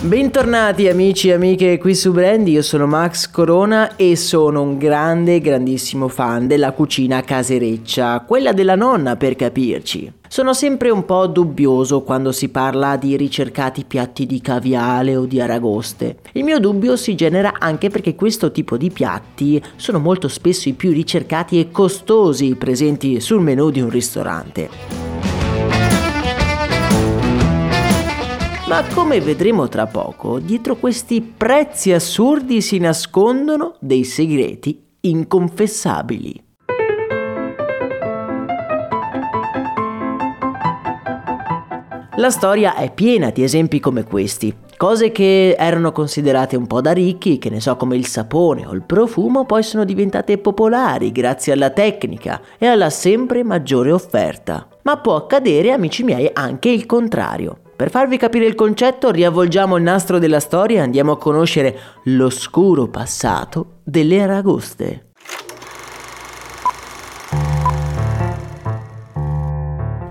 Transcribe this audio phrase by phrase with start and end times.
[0.00, 5.40] Bentornati amici e amiche qui su Brandy, io sono Max Corona e sono un grande,
[5.40, 10.12] grandissimo fan della cucina casereccia, quella della nonna per capirci.
[10.28, 15.40] Sono sempre un po' dubbioso quando si parla di ricercati piatti di caviale o di
[15.40, 16.18] aragoste.
[16.34, 20.74] Il mio dubbio si genera anche perché questo tipo di piatti sono molto spesso i
[20.74, 25.07] più ricercati e costosi presenti sul menù di un ristorante.
[28.68, 36.44] Ma come vedremo tra poco, dietro questi prezzi assurdi si nascondono dei segreti inconfessabili.
[42.16, 44.54] La storia è piena di esempi come questi.
[44.76, 48.74] Cose che erano considerate un po' da ricchi, che ne so come il sapone o
[48.74, 54.68] il profumo, poi sono diventate popolari grazie alla tecnica e alla sempre maggiore offerta.
[54.82, 57.60] Ma può accadere, amici miei, anche il contrario.
[57.78, 62.88] Per farvi capire il concetto, riavvolgiamo il nastro della storia e andiamo a conoscere l'oscuro
[62.88, 65.07] passato delle aragoste.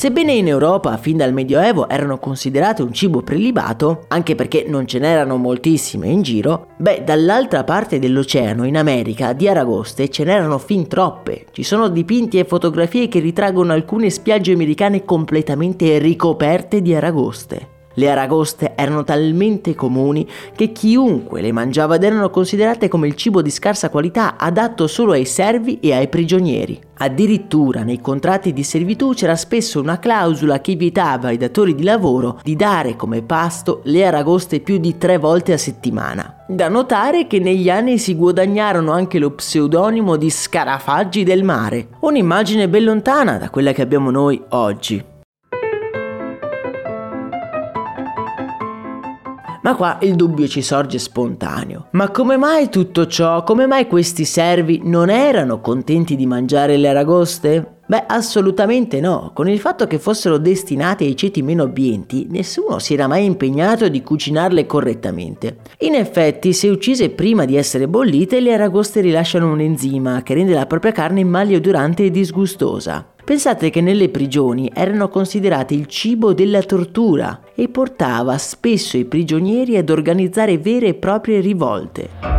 [0.00, 4.98] Sebbene in Europa fin dal Medioevo erano considerate un cibo prelibato, anche perché non ce
[4.98, 10.88] n'erano moltissime in giro, beh, dall'altra parte dell'oceano, in America, di aragoste ce n'erano fin
[10.88, 11.44] troppe.
[11.52, 17.79] Ci sono dipinti e fotografie che ritraggono alcune spiagge americane completamente ricoperte di aragoste.
[17.94, 23.42] Le aragoste erano talmente comuni che chiunque le mangiava ed erano considerate come il cibo
[23.42, 26.80] di scarsa qualità adatto solo ai servi e ai prigionieri.
[26.98, 32.38] Addirittura nei contratti di servitù c'era spesso una clausola che vietava ai datori di lavoro
[32.42, 36.44] di dare come pasto le aragoste più di tre volte a settimana.
[36.46, 42.68] Da notare che negli anni si guadagnarono anche lo pseudonimo di scarafaggi del mare, un'immagine
[42.68, 45.09] ben lontana da quella che abbiamo noi oggi.
[49.70, 51.86] Ma qua il dubbio ci sorge spontaneo.
[51.92, 53.44] Ma come mai tutto ciò?
[53.44, 57.79] Come mai questi servi non erano contenti di mangiare le aragoste?
[57.90, 59.32] Beh, assolutamente no.
[59.34, 63.88] Con il fatto che fossero destinate ai ceti meno abbienti, nessuno si era mai impegnato
[63.88, 65.56] di cucinarle correttamente.
[65.78, 70.54] In effetti, se uccise prima di essere bollite, le aragoste rilasciano un enzima che rende
[70.54, 73.04] la propria carne maleodorante e disgustosa.
[73.24, 79.76] Pensate che nelle prigioni erano considerate il cibo della tortura e portava spesso i prigionieri
[79.76, 82.29] ad organizzare vere e proprie rivolte.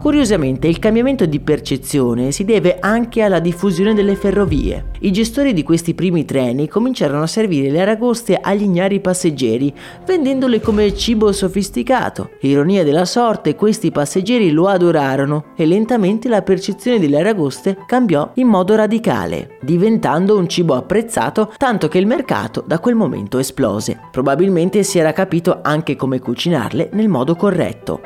[0.00, 4.86] Curiosamente il cambiamento di percezione si deve anche alla diffusione delle ferrovie.
[5.00, 9.74] I gestori di questi primi treni cominciarono a servire le aragoste agli ignari passeggeri,
[10.06, 12.30] vendendole come cibo sofisticato.
[12.40, 18.46] Ironia della sorte, questi passeggeri lo adorarono e lentamente la percezione delle aragoste cambiò in
[18.46, 24.00] modo radicale, diventando un cibo apprezzato tanto che il mercato da quel momento esplose.
[24.10, 28.00] Probabilmente si era capito anche come cucinarle nel modo corretto.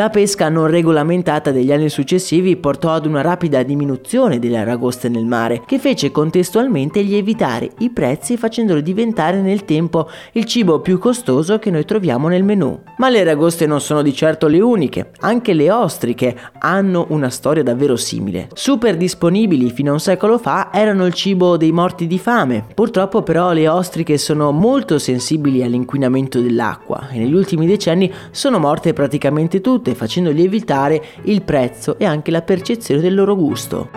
[0.00, 5.26] La pesca non regolamentata degli anni successivi portò ad una rapida diminuzione delle aragoste nel
[5.26, 11.58] mare, che fece contestualmente lievitare i prezzi facendolo diventare nel tempo il cibo più costoso
[11.58, 12.80] che noi troviamo nel menù.
[12.96, 17.62] Ma le aragoste non sono di certo le uniche, anche le ostriche hanno una storia
[17.62, 18.48] davvero simile.
[18.54, 22.64] Super disponibili fino a un secolo fa erano il cibo dei morti di fame.
[22.74, 28.94] Purtroppo però le ostriche sono molto sensibili all'inquinamento dell'acqua e negli ultimi decenni sono morte
[28.94, 33.90] praticamente tutte volte facendo lievitare il prezzo e anche la percezione del loro gusto.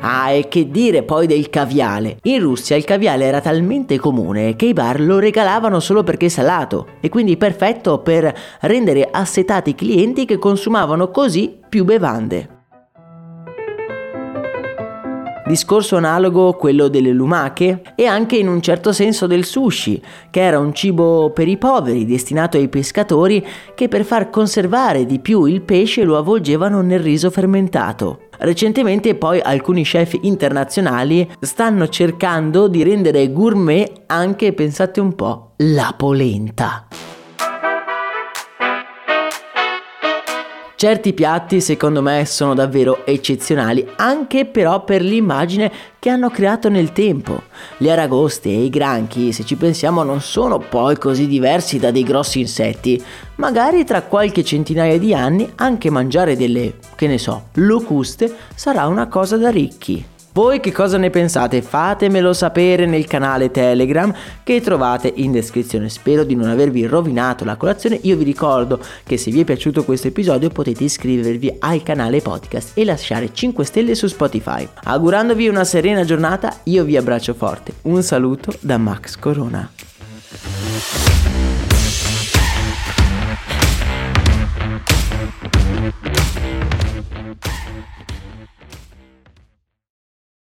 [0.00, 2.18] Ah, e che dire poi del caviale?
[2.24, 6.86] In Russia il caviale era talmente comune che i bar lo regalavano solo perché salato
[7.00, 12.53] e quindi perfetto per rendere assetati i clienti che consumavano così più bevande.
[15.46, 20.58] Discorso analogo quello delle lumache e anche in un certo senso del sushi, che era
[20.58, 23.44] un cibo per i poveri destinato ai pescatori
[23.74, 28.28] che per far conservare di più il pesce lo avvolgevano nel riso fermentato.
[28.38, 35.94] Recentemente poi alcuni chef internazionali stanno cercando di rendere gourmet anche, pensate un po', la
[35.94, 36.86] polenta.
[40.76, 46.92] Certi piatti secondo me sono davvero eccezionali, anche però per l'immagine che hanno creato nel
[46.92, 47.42] tempo.
[47.78, 52.02] Le aragoste e i granchi, se ci pensiamo, non sono poi così diversi da dei
[52.02, 53.02] grossi insetti.
[53.36, 59.06] Magari tra qualche centinaia di anni anche mangiare delle, che ne so, locuste sarà una
[59.06, 60.04] cosa da ricchi.
[60.34, 61.62] Voi che cosa ne pensate?
[61.62, 65.88] Fatemelo sapere nel canale Telegram che trovate in descrizione.
[65.88, 68.00] Spero di non avervi rovinato la colazione.
[68.02, 72.76] Io vi ricordo che se vi è piaciuto questo episodio potete iscrivervi al canale podcast
[72.76, 74.68] e lasciare 5 stelle su Spotify.
[74.82, 77.74] Augurandovi una serena giornata, io vi abbraccio forte.
[77.82, 79.73] Un saluto da Max Corona.